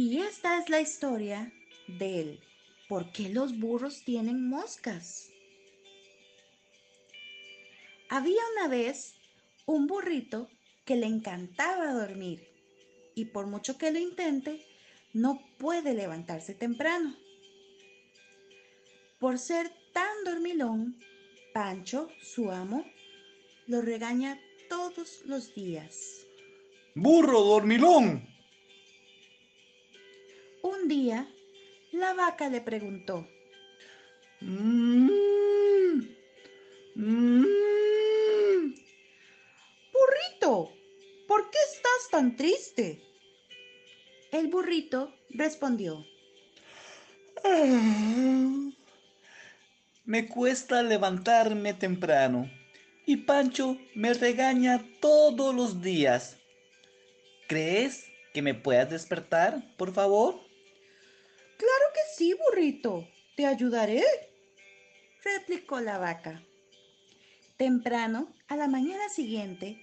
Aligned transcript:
Y 0.00 0.20
esta 0.20 0.60
es 0.60 0.68
la 0.68 0.80
historia 0.80 1.52
del 1.88 2.38
por 2.88 3.10
qué 3.10 3.30
los 3.30 3.58
burros 3.58 4.04
tienen 4.04 4.48
moscas. 4.48 5.28
Había 8.08 8.40
una 8.52 8.68
vez 8.68 9.16
un 9.66 9.88
burrito 9.88 10.48
que 10.84 10.94
le 10.94 11.06
encantaba 11.06 11.92
dormir 11.94 12.48
y 13.16 13.24
por 13.24 13.48
mucho 13.48 13.76
que 13.76 13.90
lo 13.90 13.98
intente, 13.98 14.64
no 15.14 15.40
puede 15.58 15.94
levantarse 15.94 16.54
temprano. 16.54 17.16
Por 19.18 19.40
ser 19.40 19.68
tan 19.92 20.22
dormilón, 20.24 20.96
Pancho, 21.52 22.08
su 22.22 22.52
amo, 22.52 22.84
lo 23.66 23.82
regaña 23.82 24.40
todos 24.68 25.22
los 25.24 25.56
días. 25.56 26.24
¡Burro 26.94 27.40
dormilón! 27.42 28.37
Un 30.62 30.88
día, 30.88 31.28
la 31.92 32.14
vaca 32.14 32.48
le 32.48 32.60
preguntó. 32.60 33.26
Mm, 34.40 36.00
mm. 36.94 38.74
Burrito, 39.92 40.72
¿por 41.26 41.50
qué 41.50 41.58
estás 41.72 42.10
tan 42.10 42.36
triste? 42.36 43.02
El 44.30 44.48
burrito 44.48 45.14
respondió. 45.30 46.04
Me 50.04 50.26
cuesta 50.26 50.82
levantarme 50.82 51.74
temprano 51.74 52.50
y 53.06 53.16
Pancho 53.16 53.78
me 53.94 54.12
regaña 54.12 54.84
todos 55.00 55.54
los 55.54 55.80
días. 55.80 56.36
¿Crees 57.48 58.04
que 58.34 58.42
me 58.42 58.54
puedas 58.54 58.90
despertar, 58.90 59.62
por 59.76 59.94
favor? 59.94 60.47
Claro 61.58 61.84
que 61.92 62.00
sí, 62.16 62.34
burrito. 62.34 63.06
Te 63.36 63.44
ayudaré, 63.44 64.04
replicó 65.22 65.80
la 65.80 65.98
vaca. 65.98 66.42
Temprano, 67.56 68.32
a 68.48 68.56
la 68.56 68.68
mañana 68.68 69.08
siguiente, 69.08 69.80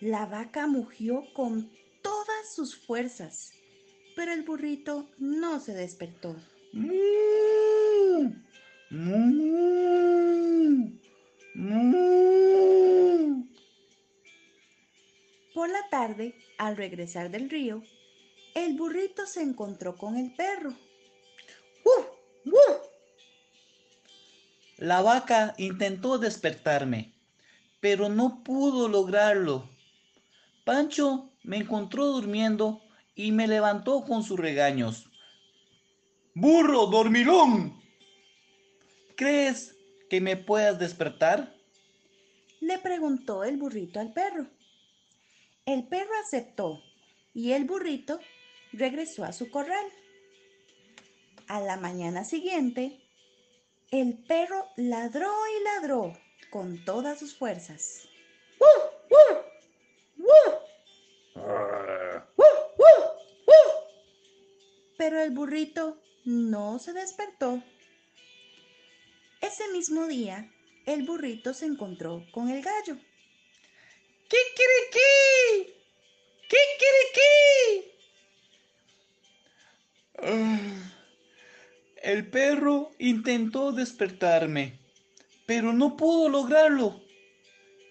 la 0.00 0.26
vaca 0.26 0.66
mugió 0.66 1.24
con 1.32 1.70
todas 2.02 2.54
sus 2.54 2.76
fuerzas, 2.76 3.52
pero 4.14 4.32
el 4.32 4.42
burrito 4.42 5.08
no 5.18 5.60
se 5.60 5.72
despertó. 5.72 6.36
Por 15.54 15.70
la 15.70 15.88
tarde, 15.90 16.34
al 16.58 16.76
regresar 16.76 17.30
del 17.30 17.48
río, 17.48 17.82
el 18.54 18.76
burrito 18.76 19.26
se 19.26 19.40
encontró 19.40 19.96
con 19.96 20.16
el 20.16 20.34
perro. 20.34 20.74
La 24.78 25.00
vaca 25.00 25.54
intentó 25.56 26.18
despertarme, 26.18 27.14
pero 27.80 28.08
no 28.08 28.42
pudo 28.42 28.88
lograrlo. 28.88 29.68
Pancho 30.64 31.30
me 31.42 31.58
encontró 31.58 32.06
durmiendo 32.06 32.82
y 33.14 33.32
me 33.32 33.46
levantó 33.46 34.04
con 34.04 34.22
sus 34.22 34.38
regaños. 34.38 35.06
¡Burro, 36.34 36.86
dormilón! 36.86 37.80
¿Crees 39.16 39.76
que 40.10 40.20
me 40.20 40.36
puedas 40.36 40.78
despertar? 40.78 41.54
Le 42.60 42.78
preguntó 42.78 43.44
el 43.44 43.56
burrito 43.56 44.00
al 44.00 44.12
perro. 44.12 44.46
El 45.64 45.86
perro 45.86 46.10
aceptó 46.24 46.82
y 47.32 47.52
el 47.52 47.64
burrito 47.64 48.18
regresó 48.72 49.24
a 49.24 49.32
su 49.32 49.50
corral. 49.50 49.86
A 51.46 51.60
la 51.60 51.76
mañana 51.76 52.24
siguiente, 52.24 53.00
el 53.90 54.16
perro 54.24 54.66
ladró 54.76 55.30
y 55.46 55.64
ladró 55.64 56.12
con 56.50 56.82
todas 56.84 57.18
sus 57.18 57.36
fuerzas. 57.36 58.08
Pero 64.96 65.22
el 65.22 65.32
burrito 65.32 66.00
no 66.24 66.78
se 66.78 66.94
despertó. 66.94 67.62
Ese 69.42 69.68
mismo 69.72 70.06
día, 70.06 70.50
el 70.86 71.04
burrito 71.04 71.52
se 71.52 71.66
encontró 71.66 72.24
con 72.32 72.48
el 72.48 72.62
gallo. 72.62 72.96
¿Qué 74.30 74.38
El 82.14 82.30
perro 82.30 82.92
intentó 83.00 83.72
despertarme, 83.72 84.78
pero 85.46 85.72
no 85.72 85.96
pudo 85.96 86.28
lograrlo. 86.28 87.02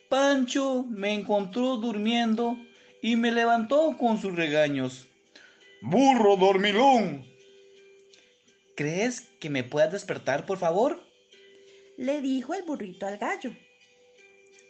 Pancho 0.08 0.86
me 0.88 1.14
encontró 1.14 1.76
durmiendo 1.76 2.56
y 3.02 3.18
me 3.18 3.34
levantó 3.34 3.98
con 3.98 4.22
sus 4.22 4.34
regaños. 4.34 5.10
¡Burro 5.82 6.38
dormilón! 6.38 7.26
¿Crees 8.78 9.28
que 9.42 9.50
me 9.50 9.66
puedas 9.66 9.92
despertar, 9.92 10.46
por 10.46 10.58
favor? 10.58 11.04
Le 11.98 12.22
dijo 12.22 12.54
el 12.54 12.64
burrito 12.64 13.06
al 13.06 13.18
gallo. 13.18 13.52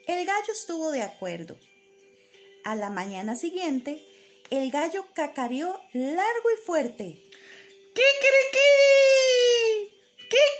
El 0.07 0.25
gallo 0.25 0.51
estuvo 0.51 0.89
de 0.89 1.03
acuerdo. 1.03 1.59
A 2.65 2.73
la 2.73 2.89
mañana 2.89 3.35
siguiente, 3.35 4.03
el 4.49 4.71
gallo 4.71 5.05
cacareó 5.13 5.79
largo 5.93 6.49
y 6.57 6.65
fuerte. 6.65 7.21
¿Qué 7.93 8.01
quiere 8.19 8.37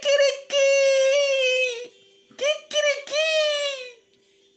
qué? 0.02 1.92
¿Qué 2.38 2.46
quiere. 2.70 2.94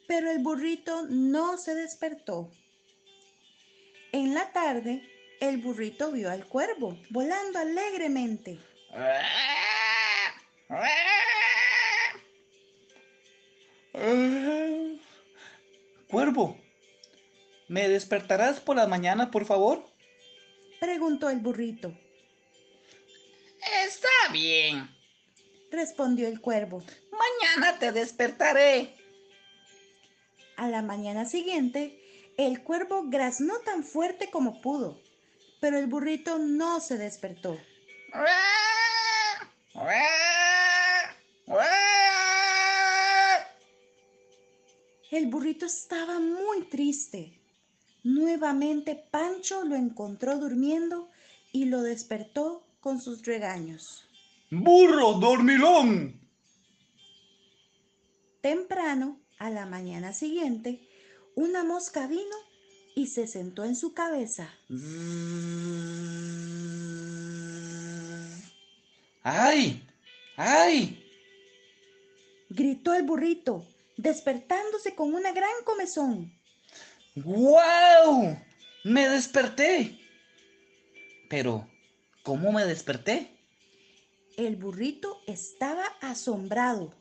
Pero 0.06 0.30
el 0.30 0.38
burrito 0.38 1.06
no 1.08 1.58
se 1.58 1.74
despertó. 1.74 2.50
En 4.12 4.34
la 4.34 4.52
tarde, 4.52 5.02
el 5.40 5.58
burrito 5.58 6.12
vio 6.12 6.30
al 6.30 6.46
cuervo 6.46 6.96
volando 7.10 7.58
alegremente. 7.58 8.58
Cuervo, 16.08 16.58
¿me 17.68 17.88
despertarás 17.88 18.60
por 18.60 18.76
la 18.76 18.86
mañana, 18.86 19.30
por 19.30 19.44
favor? 19.44 19.84
Preguntó 20.80 21.28
el 21.28 21.40
burrito. 21.40 21.92
Está 23.84 24.32
bien, 24.32 24.95
Respondió 25.70 26.28
el 26.28 26.40
cuervo. 26.40 26.82
mañana 27.10 27.78
te 27.78 27.92
despertaré. 27.92 28.94
A 30.56 30.68
la 30.68 30.82
mañana 30.82 31.26
siguiente, 31.26 32.32
el 32.38 32.62
cuervo 32.62 33.04
graznó 33.08 33.58
tan 33.60 33.84
fuerte 33.84 34.30
como 34.30 34.60
pudo, 34.60 35.00
pero 35.60 35.78
el 35.78 35.86
burrito 35.86 36.38
no 36.38 36.80
se 36.80 36.98
despertó. 36.98 37.58
El 45.10 45.26
burrito 45.26 45.66
estaba 45.66 46.18
muy 46.18 46.68
triste. 46.68 47.40
Nuevamente 48.02 48.94
Pancho 49.10 49.64
lo 49.64 49.76
encontró 49.76 50.38
durmiendo 50.38 51.10
y 51.52 51.66
lo 51.66 51.82
despertó 51.82 52.66
con 52.80 53.00
sus 53.00 53.24
regaños. 53.24 54.06
¡Burro 54.50 55.14
dormilón! 55.14 56.20
Temprano, 58.40 59.20
a 59.38 59.50
la 59.50 59.66
mañana 59.66 60.12
siguiente, 60.12 60.80
una 61.34 61.64
mosca 61.64 62.06
vino 62.06 62.36
y 62.94 63.08
se 63.08 63.26
sentó 63.26 63.64
en 63.64 63.74
su 63.74 63.92
cabeza. 63.92 64.48
¡Ay! 69.24 69.84
¡Ay! 70.36 71.04
Gritó 72.48 72.94
el 72.94 73.02
burrito, 73.02 73.66
despertándose 73.96 74.94
con 74.94 75.12
una 75.12 75.32
gran 75.32 75.64
comezón. 75.64 76.32
¡Guau! 77.16 78.38
Me 78.84 79.08
desperté. 79.08 79.98
Pero, 81.28 81.68
¿cómo 82.22 82.52
me 82.52 82.64
desperté? 82.64 83.35
El 84.36 84.56
burrito 84.56 85.22
estaba 85.26 85.86
asombrado. 86.02 86.92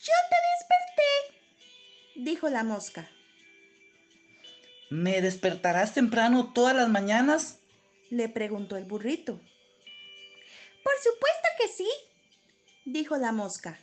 Yo 0.00 0.12
te 0.28 0.36
desperté, 0.56 2.30
dijo 2.30 2.48
la 2.48 2.64
mosca. 2.64 3.08
¿Me 4.90 5.22
despertarás 5.22 5.94
temprano 5.94 6.52
todas 6.52 6.74
las 6.74 6.88
mañanas? 6.88 7.60
Le 8.10 8.28
preguntó 8.28 8.76
el 8.76 8.86
burrito. 8.86 9.40
Por 10.82 10.94
supuesto 11.00 11.48
que 11.58 11.68
sí, 11.68 11.88
dijo 12.84 13.16
la 13.16 13.30
mosca. 13.30 13.78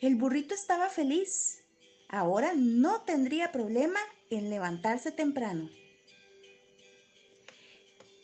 El 0.00 0.16
burrito 0.16 0.52
estaba 0.52 0.88
feliz. 0.88 1.62
Ahora 2.08 2.54
no 2.56 3.02
tendría 3.02 3.52
problema 3.52 4.00
en 4.30 4.50
levantarse 4.50 5.12
temprano. 5.12 5.70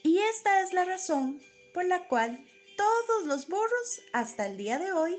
Y 0.03 0.19
esta 0.19 0.61
es 0.63 0.73
la 0.73 0.85
razón 0.85 1.41
por 1.73 1.85
la 1.85 2.09
cual 2.09 2.45
todos 2.81 3.27
los 3.27 3.47
burros 3.47 4.01
hasta 4.15 4.47
el 4.47 4.57
día 4.57 4.79
de 4.79 4.93
hoy 4.93 5.19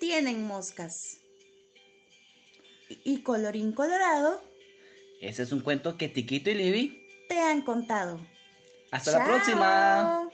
tienen 0.00 0.44
moscas. 0.44 1.18
Y 2.88 3.22
colorín 3.22 3.72
colorado, 3.72 4.42
Ese 5.20 5.42
es 5.44 5.52
un 5.52 5.60
cuento 5.60 5.96
que 5.96 6.08
Tiquito 6.08 6.50
y 6.50 6.54
Libby. 6.54 7.26
te 7.28 7.38
han 7.38 7.62
contado. 7.62 8.20
Hasta 8.90 9.18
la 9.18 9.24
próxima. 9.24 10.25